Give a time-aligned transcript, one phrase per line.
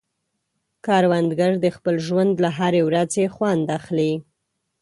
[0.85, 4.11] کروندګر د خپل ژوند له هرې ورځې خوند اخلي